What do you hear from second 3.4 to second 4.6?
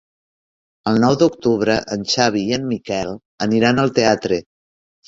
aniran al teatre.